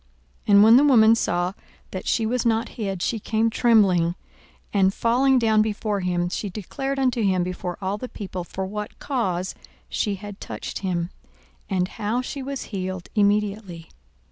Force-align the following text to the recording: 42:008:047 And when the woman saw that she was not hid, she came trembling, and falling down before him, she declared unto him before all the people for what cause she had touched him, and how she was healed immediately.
42:008:047 0.45 0.45
And 0.55 0.63
when 0.63 0.77
the 0.77 0.83
woman 0.83 1.13
saw 1.13 1.53
that 1.91 2.07
she 2.07 2.25
was 2.25 2.43
not 2.43 2.69
hid, 2.69 3.03
she 3.03 3.19
came 3.19 3.51
trembling, 3.51 4.15
and 4.73 4.91
falling 4.95 5.37
down 5.37 5.61
before 5.61 5.99
him, 5.99 6.27
she 6.29 6.49
declared 6.49 6.97
unto 6.97 7.21
him 7.21 7.43
before 7.43 7.77
all 7.83 7.99
the 7.99 8.09
people 8.09 8.43
for 8.43 8.65
what 8.65 8.97
cause 8.97 9.53
she 9.89 10.15
had 10.15 10.41
touched 10.41 10.79
him, 10.79 11.11
and 11.69 11.87
how 11.87 12.19
she 12.19 12.41
was 12.41 12.63
healed 12.73 13.09
immediately. 13.13 13.89